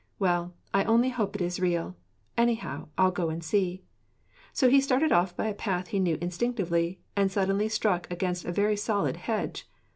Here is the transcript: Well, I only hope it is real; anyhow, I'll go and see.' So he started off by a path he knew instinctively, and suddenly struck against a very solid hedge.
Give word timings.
Well, 0.17 0.55
I 0.73 0.83
only 0.85 1.09
hope 1.09 1.35
it 1.35 1.43
is 1.43 1.59
real; 1.59 1.95
anyhow, 2.35 2.87
I'll 2.97 3.11
go 3.11 3.29
and 3.29 3.43
see.' 3.43 3.83
So 4.51 4.67
he 4.67 4.81
started 4.81 5.11
off 5.11 5.37
by 5.37 5.45
a 5.45 5.53
path 5.53 5.89
he 5.89 5.99
knew 5.99 6.17
instinctively, 6.19 6.99
and 7.15 7.31
suddenly 7.31 7.69
struck 7.69 8.11
against 8.11 8.43
a 8.43 8.51
very 8.51 8.75
solid 8.77 9.15
hedge. 9.15 9.69